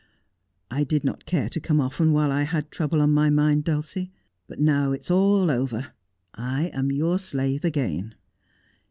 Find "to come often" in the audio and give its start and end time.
1.49-2.11